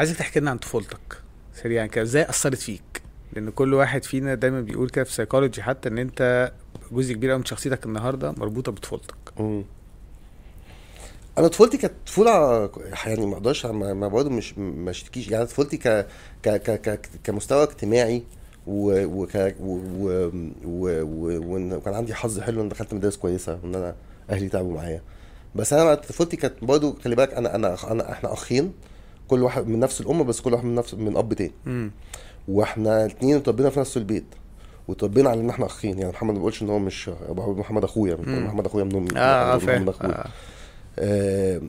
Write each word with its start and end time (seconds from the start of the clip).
عايزك 0.00 0.16
تحكي 0.16 0.40
لنا 0.40 0.50
عن 0.50 0.58
طفولتك. 0.58 1.22
سريعا 1.54 1.86
كده 1.86 2.02
إزاي 2.02 2.28
أثرت 2.28 2.58
فيك؟ 2.58 3.02
لأن 3.32 3.50
كل 3.50 3.74
واحد 3.74 4.04
فينا 4.04 4.34
دايما 4.34 4.60
بيقول 4.60 4.90
كده 4.90 5.04
في 5.04 5.12
سيكولوجي 5.12 5.62
حتى 5.62 5.88
إن 5.88 5.98
أنت 5.98 6.52
جزء 6.92 7.14
كبير 7.14 7.30
قوي 7.30 7.38
من 7.38 7.44
شخصيتك 7.44 7.86
النهارده 7.86 8.32
مربوطة 8.32 8.72
بطفولتك. 8.72 9.14
مم. 9.38 9.64
أنا 11.38 11.48
طفولتي 11.48 11.76
كانت 11.76 11.92
طفولة 12.06 12.70
يعني 13.06 13.26
ما 13.26 13.32
أقدرش 13.32 13.66
ما 13.66 13.94
ما 13.94 14.08
برضه 14.08 14.30
مش 14.30 14.58
ما 14.58 14.90
اشتكيش 14.90 15.28
يعني 15.28 15.46
طفولتي 15.46 15.76
ك 15.76 16.06
ك 16.42 16.48
ك 16.48 16.70
ك 16.80 17.00
كمستوى 17.24 17.62
اجتماعي 17.62 18.22
و 18.66 19.04
وك 19.04 19.54
و 19.60 19.80
و 19.96 20.30
و 20.64 21.02
و 21.02 21.76
وكان 21.76 21.94
عندي 21.94 22.14
حظ 22.14 22.40
حلو 22.40 22.62
إن 22.62 22.68
دخلت 22.68 22.94
مدارس 22.94 23.16
كويسة 23.16 23.58
وإن 23.62 23.74
أنا 23.74 23.94
أهلي 24.30 24.48
تعبوا 24.48 24.74
معايا. 24.74 25.02
بس 25.54 25.72
أنا 25.72 25.94
طفولتي 25.94 26.36
كانت 26.36 26.64
برضه 26.64 26.96
خلي 27.04 27.16
بالك 27.16 27.34
أنا 27.34 27.54
أنا 27.54 27.92
أنا 27.92 28.12
إحنا 28.12 28.32
أخين. 28.32 28.72
كل 29.30 29.42
واحد 29.42 29.68
من 29.68 29.80
نفس 29.80 30.00
الام 30.00 30.22
بس 30.22 30.40
كل 30.40 30.52
واحد 30.52 30.64
من 30.64 30.74
نفس 30.74 30.94
من 30.94 31.16
أب 31.16 31.34
تاني. 31.34 31.50
امم 31.66 31.90
وإحنا 32.48 33.04
الاثنين 33.04 33.36
اتربينا 33.36 33.70
في 33.70 33.80
نفس 33.80 33.96
البيت 33.96 34.24
وتربينا 34.88 35.30
على 35.30 35.40
إن 35.40 35.50
إحنا 35.50 35.66
أخين. 35.66 35.98
يعني 35.98 36.12
محمد 36.12 36.30
ما 36.32 36.38
بيقولش 36.38 36.62
إن 36.62 36.70
هو 36.70 36.78
مش 36.78 37.10
محمد 37.38 37.84
أخويا 37.84 38.16
مم. 38.26 38.44
محمد 38.46 38.66
أخويا 38.66 38.84
من 38.84 38.96
امي 38.96 39.08
آه 39.16 39.56
محمد 39.56 39.90
فاهم. 39.90 40.10
آه. 40.10 40.26
آه 40.98 41.60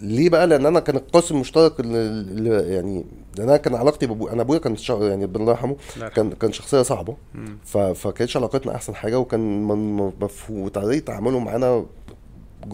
ليه 0.00 0.30
بقى؟ 0.30 0.46
لأن 0.46 0.66
أنا 0.66 0.80
كان 0.80 0.96
القاسم 0.96 1.34
المشترك 1.34 1.80
اللي 1.80 2.74
يعني 2.74 3.04
لأن 3.38 3.48
أنا 3.48 3.56
كان 3.56 3.74
علاقتي 3.74 4.06
بأبويا 4.06 4.32
أنا 4.32 4.42
أبويا 4.42 4.58
كان 4.58 4.76
شا- 4.76 4.92
يعني 5.08 5.24
ربنا 5.24 5.40
الله 5.40 5.52
يرحمه. 5.52 5.76
كان 6.14 6.30
كان 6.30 6.52
شخصية 6.52 6.82
صعبة. 6.82 7.16
مم. 7.34 7.58
ف 7.64 7.78
فكانتش 7.78 8.36
علاقتنا 8.36 8.74
أحسن 8.74 8.94
حاجة 8.94 9.18
وكان 9.18 9.68
من- 9.68 10.12
مفهوم 10.20 10.60
وطريقة 10.60 11.04
تعامله 11.04 11.38
معانا 11.38 11.84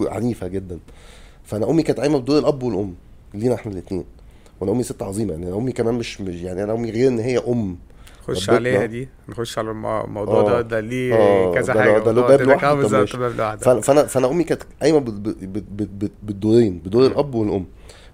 عنيفة 0.00 0.46
جدا. 0.46 0.78
فأنا 1.44 1.70
أمي 1.70 1.82
كانت 1.82 2.00
قايمة 2.00 2.18
بدور 2.18 2.38
الأب 2.38 2.62
والأم 2.62 2.94
لينا 3.34 3.54
إحنا 3.54 3.72
الاثنين 3.72 4.04
وأنا 4.60 4.72
امي 4.72 4.82
ست 4.82 5.02
عظيمه 5.02 5.32
يعني 5.32 5.52
امي 5.52 5.72
كمان 5.72 5.94
مش 5.94 6.20
يعني 6.20 6.62
أنا 6.64 6.72
امي 6.74 6.90
غير 6.90 7.08
إن 7.08 7.18
هي 7.18 7.38
أم. 7.38 7.76
نخش. 8.28 8.50
عليها 8.50 8.86
دي 8.86 9.08
نخش 9.28 9.58
على 9.58 9.70
المو- 9.70 10.04
الموضوع 10.04 10.40
آه. 10.40 10.46
ده 10.48 10.60
ده 10.60 10.80
ليه 10.80 11.14
آه، 11.14 11.54
كذا 11.54 11.72
حاجة. 11.72 11.90
ده 11.98 12.12
له 12.12 12.20
موضوع 12.20 12.28
باب 12.28 12.38
ده 12.38 12.44
لوحده، 12.44 12.74
فانا 13.80 14.06
فانا 14.06 14.30
أمي 14.30 14.44
كانت 14.44 14.62
قايمة 14.82 14.98
بال- 14.98 15.12
بال- 15.20 15.34
بال- 15.46 15.60
بال- 15.70 15.86
بال- 15.86 16.10
بالدورين 16.22 16.78
بدور 16.78 17.06
الاب 17.06 17.34
والأم. 17.34 17.66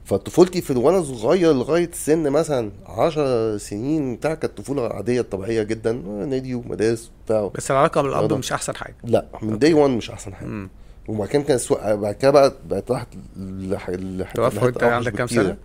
فطفولتي 0.05 0.61
في 0.61 0.73
وأنا 0.73 1.03
صغير 1.03 1.53
لغاية 1.53 1.91
سن 1.93 2.31
مثلا 2.31 2.71
10 2.87 3.57
سنين 3.57 4.17
بتاع 4.17 4.35
كانت 4.35 4.59
طفولة 4.59 4.87
عادية 4.89 5.21
طبيعيه 5.21 5.63
جدا 5.63 5.91
آه، 6.07 6.25
نادي 6.25 6.55
ومدارس 6.55 7.11
بتاع 7.27 7.51
بس 7.55 7.71
العلاقة 7.71 8.03
بالأب 8.03 8.33
آه. 8.33 8.37
مش 8.37 8.53
أحسن 8.53 8.77
حاجة. 8.77 8.95
لا 9.05 9.27
من 9.43 9.59
داي 9.59 9.75
1 9.75 9.91
مش 9.91 10.11
أحسن 10.11 10.35
حاجة. 10.35 10.69
وبعد 11.09 11.29
كده 11.29 11.43
كان. 11.43 11.59
بعد 11.97 12.15
كده 12.15 12.31
بقى 12.31 12.53
بقت 12.71 12.91
راحت 12.91 13.09
لح... 13.37 13.91
لح... 13.91 14.33
عندك 14.83 15.13
كام 15.13 15.27
بكتير. 15.27 15.57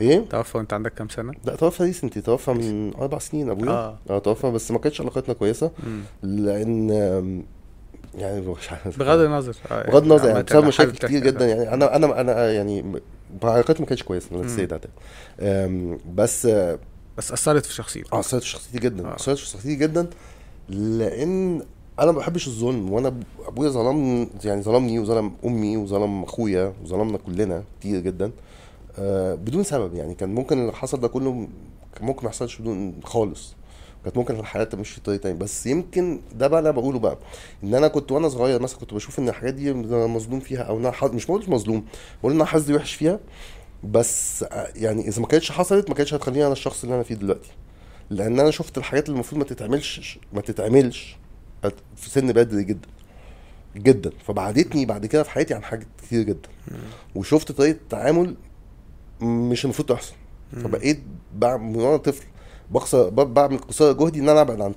إيه؟ 0.00 0.24
توفى 0.30 0.58
وأنت 0.58 0.72
عندك 0.72 0.94
كام 0.94 1.08
سنة؟ 1.08 1.32
لا 1.44 1.56
توفى 1.56 1.82
ريسنتلي 1.82 2.22
توفى 2.22 2.52
من 2.52 2.94
أربع 2.94 3.18
سنين 3.18 3.50
أبويا. 3.50 3.70
آه. 3.70 3.98
آه 4.10 4.18
توفى 4.18 4.50
بس 4.50 4.70
ما 4.70 4.78
كانتش 4.78 5.00
علاقتنا 5.00 5.34
كويسة. 5.34 5.70
مم. 5.86 6.00
لأن 6.22 6.90
يعني 8.18 8.40
مش 8.40 8.72
عارف. 8.72 8.98
بغض 8.98 9.18
النظر. 9.18 9.56
آه، 9.70 9.90
بغض 9.90 10.02
النظر 10.02 10.28
يعني 10.28 10.42
بسبب 10.42 10.64
مشاكل 10.64 10.90
كتير 10.90 11.24
جدا. 11.24 11.46
يعني 11.48 11.74
أنا 11.74 11.96
أنا 11.96 12.20
أنا 12.20 12.52
يعني 12.52 13.00
علاقتي 13.42 13.82
ما 13.82 13.86
كانتش 13.88 14.02
كويسة. 14.02 14.66
That. 14.66 14.86
أم، 15.40 15.98
بس 16.14 16.46
آه، 16.46 16.78
بس 17.18 17.32
أثرت 17.32 17.66
في 17.66 17.74
شخصيتك. 17.74 18.14
أثرت 18.14 18.42
في 18.42 18.48
شخصيتي 18.48 18.78
جدا. 18.78 19.08
آه. 19.08 19.14
أثرت 19.16 19.38
في 19.38 19.46
شخصيتي 19.46 19.74
جدا 19.74 20.06
لأن 20.68 21.62
أنا 22.00 22.12
ما 22.12 22.18
بحبش 22.18 22.46
الظلم. 22.46 22.92
وأنا 22.92 23.14
أبويا 23.46 23.70
ظلمني 23.70 24.28
يعني 24.44 24.62
ظلمني 24.62 24.98
وظلم 24.98 25.32
أمي 25.44 25.76
وظلم 25.76 26.22
أخويا 26.22 26.72
وظلمنا 26.82 27.18
كلنا 27.18 27.62
كتير 27.80 28.00
جدا. 28.00 28.26
آه، 28.26 28.30
بدون 29.34 29.64
سبب 29.64 29.94
يعني. 29.94 30.14
كان 30.14 30.34
ممكن 30.34 30.58
اللي 30.58 30.72
حصل 30.72 31.00
ده 31.00 31.08
كله 31.08 31.48
كان 31.96 32.06
ممكن 32.06 32.22
ما 32.22 32.28
يحصلش 32.30 32.58
بدون 32.58 33.00
خالص. 33.04 33.54
كانت 34.04 34.16
ممكن 34.16 34.40
الحياة 34.40 34.64
تمشي 34.64 34.94
في 34.94 35.00
طريق 35.00 35.20
تاني. 35.20 35.38
بس 35.38 35.66
يمكن 35.66 36.20
ده 36.34 36.48
بقى 36.48 36.58
اللي 36.58 36.70
أنا 36.70 36.78
بقوله 36.80 36.98
بقى 36.98 37.18
إن 37.64 37.74
أنا 37.74 37.88
كنت 37.88 38.12
وأنا 38.12 38.28
صغير 38.28 38.62
مثلا 38.62 38.78
كنت 38.78 38.94
بشوف 38.94 39.18
إن 39.18 39.28
الحاجات 39.28 39.54
دي 39.54 39.70
أنا 39.70 40.06
مظلوم 40.06 40.40
فيها 40.40 40.62
أو 40.62 40.78
أنا 40.78 40.90
حظ- 40.90 41.14
مش 41.14 41.26
بقول 41.26 41.44
مظلوم 41.48 41.84
بقول 42.20 42.32
إن 42.32 42.38
أنا 42.40 42.44
حظي 42.50 42.74
وحش 42.74 42.94
فيها. 42.94 43.20
بس 43.84 44.42
آه، 44.42 44.68
يعني 44.76 45.08
إذا 45.08 45.20
ما 45.20 45.26
كانتش 45.26 45.52
حصلت 45.52 45.88
ما 45.88 45.94
كانتش 45.94 46.14
هتخليني 46.14 46.44
أنا 46.44 46.52
الشخص 46.52 46.82
اللي 46.82 46.94
أنا 46.94 47.02
فيه 47.02 47.14
دلوقتي. 47.14 47.50
لأن 48.10 48.40
أنا 48.40 48.50
شفت 48.50 48.78
الحاجات 48.78 49.06
اللي 49.08 49.14
المفروض 49.14 49.38
ما 49.38 49.44
تتعملش 49.46 50.18
ما 50.32 50.40
تتعملش 50.40 51.16
في 51.96 52.10
سن 52.10 52.32
بدري 52.32 52.64
جدا 52.64 52.88
جدا. 53.76 54.10
فبعدتني 54.26 54.86
بعد 54.86 55.06
كده 55.06 55.22
في 55.22 55.30
حياتي 55.30 55.54
عن 55.54 55.62
حاجات 55.64 55.86
كتير 56.02 56.22
جدا. 56.22 56.48
وشفت 57.14 57.52
طريقة 57.52 57.78
تعامل 57.90 58.34
مش 59.20 59.64
المفروض 59.64 59.88
تحصل 59.88 60.14
فبقيت 60.52 61.00
من 61.42 61.76
وأنا 61.76 61.96
طفل 61.96 62.24
بقصى 62.70 63.10
بعمل 63.10 63.58
قصارى 63.58 63.94
جهدي 63.94 64.20
إن 64.20 64.28
أنا 64.28 64.40
أبعد 64.40 64.60
عن 64.60 64.72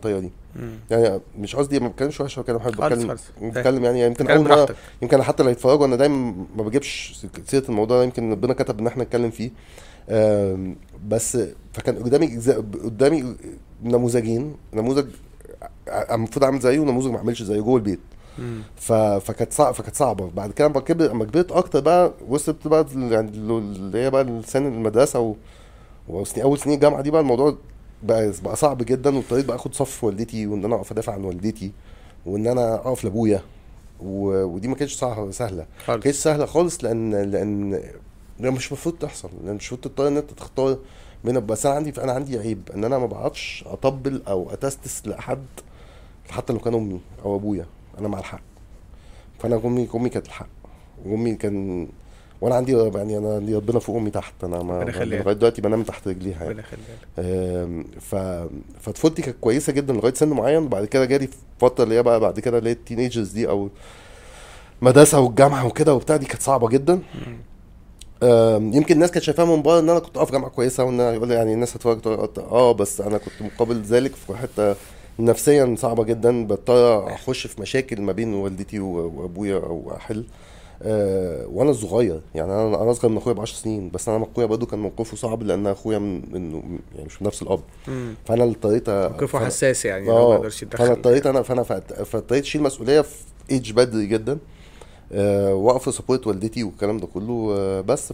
مم. 0.55 0.71
يعني 0.91 1.21
مش 1.39 1.55
قصدي 1.55 1.79
ما 1.79 1.87
بتكلمش 1.87 2.21
وحش 2.21 2.37
وكده 2.37 2.57
بحب 2.57 2.75
خالص 2.75 3.03
بتكلم. 3.03 3.49
بتكلم 3.49 3.83
يعني 3.85 4.01
يمكن 4.05 4.29
أول 4.29 4.43
مره. 4.43 4.75
يمكن 5.01 5.23
حتى 5.23 5.41
اللي 5.43 5.51
يتفرجوا 5.51 5.85
أنا 5.85 5.95
دايما 5.95 6.45
ما 6.55 6.63
بجيبش 6.63 7.25
سيرة 7.47 7.63
الموضوع 7.69 7.97
ده 7.97 8.03
يمكن 8.03 8.31
ربنا 8.31 8.53
كتب 8.53 8.79
إن 8.79 8.87
إحنا 8.87 9.03
نتكلم 9.03 9.31
فيه 9.31 9.51
بس 11.07 11.37
فكان 11.73 12.03
قدامي 12.03 12.37
قدامي 12.83 13.35
نموذجين 13.83 14.55
نموذج 14.73 15.07
المفروض 16.11 16.43
أعمل 16.43 16.59
زيه 16.59 16.79
ونموذج 16.79 17.11
ما 17.11 17.17
أعملش 17.17 17.43
زيه 17.43 17.59
جوه 17.61 17.75
البيت. 17.77 17.99
فكانت 19.19 19.53
صعبه 19.53 19.71
فكانت 19.71 19.95
صعبة. 19.95 20.29
بعد 20.35 20.51
كده 20.51 20.67
لما 20.67 20.79
كبر 20.79 21.05
لما 21.05 21.25
كبرت 21.25 21.51
أكتر 21.51 21.79
بقى 21.79 22.11
وصلت 22.27 22.67
بقى 22.67 22.85
يعني 22.95 23.29
اللي 23.37 23.97
هي 23.97 24.09
بقى 24.09 24.41
سن 24.45 24.65
المدرسة 24.65 25.19
و... 25.19 25.35
وسنين 26.07 26.43
أول 26.45 26.57
سنين 26.59 26.75
الجامعة 26.75 27.01
دي 27.01 27.11
بقى 27.11 27.21
الموضوع 27.21 27.55
بقى 28.03 28.31
بقى 28.43 28.55
صعب 28.55 28.77
جدا 28.83 29.15
واضطريت 29.15 29.45
بقى 29.45 29.55
آخد 29.55 29.73
صف 29.73 30.03
والدتي 30.03 30.47
وإن 30.47 30.65
أنا 30.65 30.75
أقف 30.75 30.91
أدافع 30.91 31.13
عن 31.13 31.23
والدتي 31.23 31.71
وإن 32.25 32.47
أنا 32.47 32.75
أقف 32.75 33.03
لأبويا. 33.03 33.41
و... 34.03 34.43
ودي 34.43 34.67
ما 34.67 34.75
كانتش 34.75 34.93
سهلة. 34.95 35.25
ما 35.25 35.65
خالص. 35.85 36.03
كانتش 36.03 36.17
سهلة 36.17 36.45
خالص 36.45 36.83
لأن 36.83 37.11
لأن 37.15 37.71
لأن 38.39 38.53
مش 38.53 38.67
المفروض 38.67 38.95
تحصل. 38.95 39.29
لأن 39.45 39.55
مش 39.55 39.71
المفروض 39.71 39.81
تضطر 39.81 40.07
إن 40.07 40.17
أنت 40.17 40.31
تختار 40.31 40.77
بين 41.23 41.45
بس 41.45 41.65
أنا 41.65 41.75
عندي 41.75 42.01
أنا 42.03 42.11
عندي 42.11 42.39
عيب 42.39 42.69
إن 42.75 42.83
أنا 42.83 42.97
ما 42.97 43.05
بعرفش 43.05 43.63
أطبل 43.67 44.21
أو 44.27 44.49
أتستس 44.53 45.07
لأحد 45.07 45.39
حتى 46.29 46.53
لو 46.53 46.59
كان 46.59 46.73
أمي 46.73 46.99
أو 47.25 47.35
أبويا. 47.35 47.65
أنا 47.99 48.07
مع 48.07 48.19
الحق. 48.19 48.41
فأنا 49.39 49.61
امي 49.65 49.87
امي 49.95 50.09
كانت 50.09 50.25
الحق. 50.25 50.47
وامي 51.05 51.35
كان 51.35 51.87
وأنا 52.41 52.55
عندي 52.55 52.71
يعني 52.71 53.17
أنا 53.17 53.35
عندي 53.35 53.55
ربنا 53.55 53.79
فوق 53.79 53.95
أمي 53.95 54.09
تحت. 54.09 54.43
أنا 54.43 54.63
ما. 54.63 54.83
لغاية 54.83 55.33
دلوقتي 55.33 55.61
بنام 55.61 55.83
تحت 55.83 56.07
رجليها 56.07 56.43
يعني. 56.43 56.63
ف 57.99 58.15
فطفولتي 58.79 59.21
كانت 59.21 59.37
كويسة 59.41 59.73
جدا 59.73 59.93
لغاية 59.93 60.13
سن 60.13 60.29
معين. 60.29 60.63
وبعد 60.63 60.85
كده 60.85 61.05
جالي 61.05 61.29
فترة 61.59 61.83
اللي 61.83 61.95
هي 61.95 62.03
بقى 62.03 62.19
بعد 62.19 62.39
كده 62.39 62.57
اللي 62.57 62.69
هي 62.69 62.73
ال 62.73 62.79
teenagers 62.79 63.31
دي 63.31 63.49
أو 63.49 63.69
مدرسة 64.81 65.19
والجامعة 65.19 65.65
وكده 65.65 65.93
وبتاع 65.93 66.15
دي 66.15 66.25
كانت 66.25 66.41
صعبة 66.41 66.69
جدا. 66.69 67.01
يمكن 68.73 68.95
الناس 68.95 69.11
كانت 69.11 69.23
شايفاها 69.25 69.45
من 69.45 69.61
بره 69.61 69.79
إن 69.79 69.89
أنا 69.89 69.99
كنت 69.99 70.17
أقف 70.17 70.31
جامعة 70.31 70.49
كويسة 70.49 70.83
وإن 70.83 70.99
أنا 70.99 71.33
يعني 71.35 71.53
الناس 71.53 71.75
هتفرج 71.75 71.99
آه 72.37 72.71
بس 72.71 73.01
أنا 73.01 73.17
كنت 73.17 73.33
مقابل 73.41 73.81
ذلك 73.81 74.15
في 74.15 74.35
حتة 74.35 74.75
نفسيا 75.19 75.75
صعبة 75.77 76.03
جدا 76.03 76.45
بضطر 76.47 77.13
أخش 77.13 77.47
في 77.47 77.61
مشاكل 77.61 78.01
ما 78.01 78.11
بين 78.11 78.33
والدتي 78.33 78.79
وأبويا 78.79 79.55
أو 79.57 79.91
أحل 79.95 80.25
آه 80.83 81.47
وأنا 81.47 81.73
صغير 81.73 82.21
يعني 82.35 82.51
أنا 82.53 82.81
أنا 82.83 82.91
أصغر 82.91 83.09
من 83.09 83.17
أخويا 83.17 83.35
ب 83.35 83.41
10 83.41 83.55
سنين 83.57 83.89
بس 83.89 84.09
أنا 84.09 84.23
أخويا 84.33 84.45
برضه 84.45 84.65
كان 84.65 84.79
موقفه 84.79 85.17
صعب 85.17 85.43
لأن 85.43 85.67
أخويا 85.67 85.99
من 85.99 86.51
يعني 86.95 87.05
مش 87.05 87.21
من 87.21 87.27
نفس 87.27 87.41
الأب. 87.41 87.59
فأنا 88.25 88.43
اضطريت 88.43 88.89
موقفه 88.89 89.39
فأنا- 89.39 89.43
حساس 89.43 89.85
يعني 89.85 90.07
لو 90.07 90.13
ما 90.13 90.19
آه 90.19 90.35
يقدرش 90.35 90.59
فأنا 90.59 90.69
يتدخل 90.73 90.91
اضطريت 90.91 91.25
أنا 91.27 91.41
فأنا 91.41 91.63
فاضطريت 91.63 92.43
أشيل 92.43 92.63
مسؤولية 92.63 93.01
في 93.01 93.15
ايدج 93.51 93.71
بدري 93.71 94.05
جدا 94.05 94.37
آه 95.11 95.53
وأقف 95.53 95.93
سبورت 95.95 96.27
والدتي 96.27 96.63
والكلام 96.63 96.97
ده 96.97 97.07
كله 97.07 97.55
آه 97.57 97.81
بس. 97.81 98.13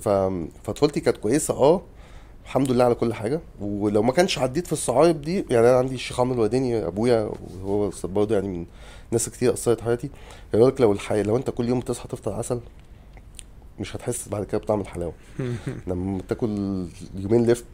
فطفولتي 0.64 1.00
كانت 1.00 1.18
كويسة 1.18 1.54
آه 1.54 1.82
الحمد 2.46 2.72
لله 2.72 2.84
على 2.84 2.96
كل 2.96 3.14
حاجة. 3.14 3.42
ولو 3.62 4.04
ما 4.04 4.12
كانش 4.12 4.40
عديت 4.40 4.68
في 4.68 4.74
الصعايب 4.74 5.22
دي 5.22 5.46
يعني 5.50 5.70
أنا 5.70 5.78
عندي 5.78 5.96
الشيخ 5.96 6.20
عمرو 6.20 6.34
الوداني 6.36 6.88
أبويا 6.88 7.32
وهو 7.64 7.92
برضه 8.04 8.36
يعني 8.36 8.48
من 8.48 8.66
ناس 9.12 9.30
كتير 9.30 9.54
أثرت 9.54 9.82
حياتي. 9.82 10.10
يقول 10.54 10.68
لك 10.68 10.82
لو 10.82 10.92
الحي... 10.92 11.24
لو 11.24 11.38
أنت 11.38 11.50
كل 11.50 11.70
يوم 11.70 11.82
تصحى 11.82 12.08
تفطر 12.08 12.34
عسل 12.34 12.60
مش 13.80 13.96
هتحس 13.96 14.30
بعد 14.30 14.44
كده 14.44 14.58
بطعم 14.58 14.82
الحلاوة. 14.82 15.14
لما 15.88 16.22
تاكل 16.30 16.50
يومين 17.16 17.46
لفت. 17.46 17.66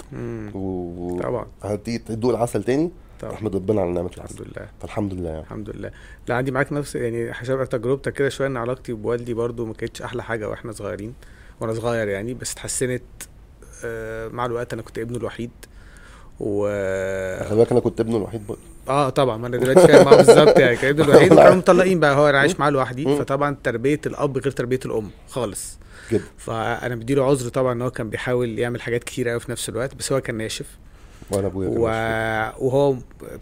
و 0.54 1.19
طبعا. 1.24 1.48
هتيجي 1.63 1.98
تدوق 1.98 2.31
العسل 2.31 2.63
تاني 2.63 2.92
طبعا. 3.22 3.34
أحمد 3.34 3.56
ربنا 3.56 3.81
على 3.81 3.92
نعمة 3.92 4.12
العسل. 4.18 4.34
الحمد 4.34 4.48
لله. 4.48 4.68
فالحمد 4.81 5.13
لله 5.13 5.30
يعني. 5.30 5.42
الحمد 5.42 5.69
لله. 5.69 5.92
لا 6.28 6.36
عندي 6.36 6.51
معاك 6.51 6.74
نفس 6.74 6.96
يعني 6.96 7.31
هشابه 7.31 7.66
تجربتك 7.66 8.13
كده 8.13 8.30
شوية 8.30 8.48
إن 8.48 8.57
علاقتي 8.57 8.94
بوالدي 8.94 9.34
برضو 9.34 9.66
ما 9.66 9.74
كانتش 9.74 10.01
أحلى 10.01 10.24
حاجة 10.24 10.50
وإحنا 10.50 10.72
صغيرين. 10.72 11.13
وأنا 11.60 11.74
صغير 11.74 12.07
يعني 12.07 12.34
بس 12.34 12.54
اتحسنت 12.54 13.01
مع 14.33 14.45
الوقت 14.45 14.74
أنا 14.74 14.81
كنت 14.81 15.00
ابنه 15.00 15.18
الوحيد. 15.18 15.51
و 16.39 16.68
خلي 17.44 17.57
بالك 17.57 17.72
أنا 17.72 17.80
كنت 17.80 18.00
ابنه 18.00 18.18
الوحيد 18.18 18.48
برضه. 18.48 18.62
آه 18.89 19.10
طبعا. 19.10 19.38
ما 19.38 19.48
أنا 19.48 19.57
دلوقتي 19.57 19.88
فاهم. 19.88 20.07
آه 20.07 20.16
بالظبط 20.18 20.60
يعني. 20.60 20.75
كان 20.75 20.89
ابنه 20.89 21.06
الوحيد. 21.06 21.33
وكانوا 21.33 21.56
مطلقين 21.56 22.00
بقى. 22.00 22.16
هو 22.16 22.30
أنا 22.30 22.39
عايش 22.39 22.60
معاه 22.60 22.69
لوحدي. 22.69 23.18
فطبعا 23.18 23.57
تربية 23.63 24.01
الأب 24.06 24.38
غير 24.38 24.51
تربية 24.51 24.80
الأم 24.86 25.10
خالص. 25.30 25.78
جدا 26.12 26.24
فأنا 26.38 26.95
بديله 26.95 27.25
عذر 27.25 27.50
طبعا 27.50 27.74
إن 27.74 27.81
هو 27.81 27.92
كان 27.92 28.10
بيحاول 28.10 28.60
يعمل 28.60 28.81
حاجات 28.81 29.04
كتير 29.04 29.30
قوي 29.30 29.39
في 29.39 29.51
نفس 29.51 29.69
الوقت. 29.69 29.95
بس 29.95 30.12
هو 30.12 30.22
كان 30.22 30.36
ناشف. 30.36 30.66
وأنا 31.31 31.48
أبويا 31.48 31.69
و... 31.69 31.81
وهو 32.66 32.95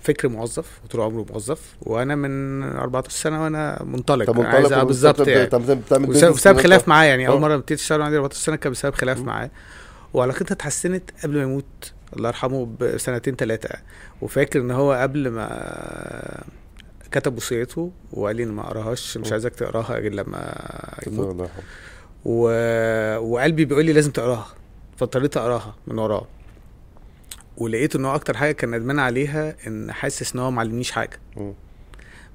فكر 0.03 0.27
موظف. 0.27 0.80
وطول 0.85 1.01
عمره 1.01 1.25
موظف. 1.31 1.62
وأنا 1.81 2.15
من 2.15 2.63
14 2.63 3.09
سنة 3.12 3.44
وأنا 3.44 3.83
منطلق. 3.83 4.25
طب 4.25 4.39
أنا 4.39 4.50
عايز 4.50 4.63
منطلق 4.65 4.80
آه 4.80 4.83
بالظبط 4.83 5.27
يعني. 5.27 5.50
بسبب 6.07 6.57
خلاف 6.62 6.88
معاه 6.88 7.06
يعني. 7.06 7.27
أول 7.27 7.35
آه. 7.35 7.39
مرة 7.39 7.56
ابتديت 7.56 7.80
اشتغل 7.80 8.01
عندي 8.01 8.18
14 8.18 8.39
سنة 8.39 8.56
كان 8.56 8.71
بسبب 8.71 8.95
خلاف. 8.95 9.19
معاه 9.19 9.50
وعلاقتنا 10.13 10.51
اتحسنت 10.51 11.11
قبل 11.23 11.35
ما 11.38 11.44
يموت 11.44 11.94
الله 12.15 12.29
يرحمه 12.29 12.65
بسنتين 12.79 13.35
ثلاثة 13.35 13.69
وفاكر 14.21 14.61
إن 14.61 14.71
هو 14.71 14.94
قبل 14.94 15.27
ما 15.29 16.44
كتب 17.11 17.38
وصيته 17.38 17.91
وقال 18.13 18.35
لي 18.35 18.45
ما 18.45 18.61
أقراهاش 18.61 19.17
مش. 19.17 19.31
عايزك 19.31 19.56
تقراها 19.56 19.94
غير 20.00 20.13
لما 20.13 20.56
يموت. 21.07 21.50
و... 22.25 22.50
وقلبي 23.17 23.65
بيقول 23.65 23.85
لي 23.85 23.94
لازم 23.94 24.11
تقراها 24.11 24.47
فاضطريت 24.97 25.38
أقراها 25.38 25.75
من 25.88 26.00
وراه 26.00 26.27
ولقيت 27.57 27.95
إن 27.95 28.06
هو 28.06 28.15
أكتر 28.15 28.38
حاجة 28.38 28.51
كان 28.51 28.75
ندمان 28.75 29.00
عليها 29.00 29.56
إن 29.67 29.91
حاسس 29.91 30.33
إن 30.33 30.39
هو 30.39 30.51
ما 30.51 30.59
علمنيش 30.61 30.91
حاجة. 30.91 31.19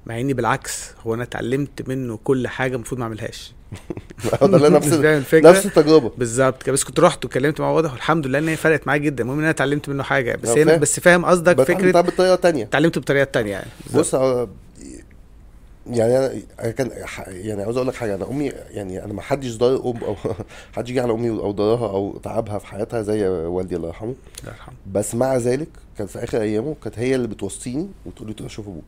مع 0.05 0.19
إني 0.19 0.33
بالعكس 0.33 0.91
هو 1.01 1.13
أنا 1.13 1.23
اتعلمت 1.23 1.89
منه 1.89 2.17
كل 2.23 2.47
حاجة 2.47 2.75
المفروض 2.75 2.99
ما 2.99 3.03
أعملهاش 3.05 3.53
ده 4.41 4.69
نفس 4.69 4.93
الفكرة 4.93 5.49
نفس 5.49 5.65
التجربة. 5.65 6.11
بالظبط. 6.17 6.63
كده 6.63 6.73
بس 6.73 6.83
كنت 6.83 6.99
رحت 6.99 7.25
وكلمت 7.25 7.61
معاه 7.61 7.73
واضح 7.73 7.93
والحمد 7.93 8.27
لله 8.27 8.39
إن 8.39 8.47
هي 8.47 8.55
فرقت 8.55 8.87
معايا 8.87 8.99
جدا. 9.01 9.23
المهم 9.23 9.37
إن 9.37 9.43
أنا 9.43 9.51
اتعلمت 9.51 9.89
منه 9.89 10.03
حاجة. 10.03 10.35
بس 10.43 10.49
فاهم. 10.49 10.79
بس 10.79 10.99
فاهم 10.99 11.25
قصدك 11.25 11.61
فكرة 11.61 11.89
بتاع 11.89 12.01
بطريقة 12.01 12.35
تانية. 12.35 12.63
اتعلمت 12.63 12.99
بطريقة 12.99 13.23
تانية 13.23 13.51
يعني. 13.51 13.69
بص 13.93 14.15
يعني 15.89 16.43
أنا 16.59 16.71
كان 16.71 16.91
يعني 17.27 17.63
عاوز 17.63 17.75
أقول 17.77 17.87
لك 17.87 17.95
حاجة. 17.95 18.15
أنا 18.15 18.29
امي 18.29 18.45
يعني 18.69 19.03
أنا 19.03 19.13
ما 19.13 19.21
حدش 19.21 19.57
ضايق 19.57 19.85
ام 19.87 20.03
أو 20.03 20.15
حدش 20.75 20.91
جه 20.91 21.01
على 21.01 21.13
أمي 21.13 21.29
أو 21.29 21.51
ضرها 21.51 21.89
أو 21.89 22.17
تعبها 22.23 22.57
في 22.57 22.67
حياتها 22.67 23.01
زي 23.01 23.27
والدي 23.27 23.75
الله 23.75 23.87
يرحمه. 23.87 24.15
الله 24.39 24.53
يرحمه. 24.53 24.75
بس 24.93 25.15
مع 25.15 25.37
ذلك 25.37 25.67
كان 25.97 26.07
في 26.07 26.23
آخر 26.23 26.41
أيامه 26.41 26.75
كانت 26.83 26.99
هي 26.99 27.15
اللي 27.15 27.27
بتوصيني 27.27 27.87
وتقول 28.05 28.27
لي 28.27 28.33
تروح 28.33 28.51
أشوف 28.51 28.67
أبوك. 28.67 28.83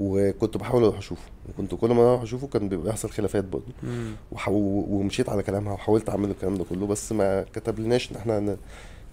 وكنت 0.00 0.56
بحاول 0.56 0.82
أروح 0.84 0.98
أشوفه 0.98 1.22
وكنت 1.48 1.74
كل 1.74 1.90
ما 1.90 2.02
أروح 2.02 2.22
أشوفه 2.22 2.46
كان 2.46 2.68
بيبقى 2.68 2.88
يحصل 2.90 3.10
خلافات 3.10 3.44
برضه. 3.44 3.64
ومشيت 4.48 5.28
على 5.28 5.42
كلامها 5.42 5.72
وحاولت 5.72 6.08
أعمل 6.08 6.30
الكلام 6.30 6.54
ده 6.54 6.64
كله 6.64 6.86
بس 6.86 7.12
ما 7.12 7.44
كتبلناش 7.52 8.10
إن 8.12 8.16
إحنا. 8.16 8.56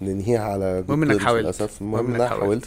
ننهيها 0.02 0.44
على 0.44 0.80
المهم 0.80 1.04
إنك 1.04 1.22
حاولت. 1.22 1.44
للأسف. 1.44 1.82
المهم 1.82 2.06
إن 2.06 2.12
إنك 2.12 2.22
أنا 2.22 2.30
حاولت. 2.30 2.66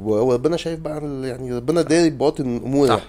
وربنا 0.00 0.56
شايف 0.56 0.80
بقى 0.80 1.00
يعني 1.28 1.56
ربنا 1.56 1.82
داري 1.82 2.10
باطن 2.10 2.56
امورنا 2.56 2.96
صح. 2.96 3.02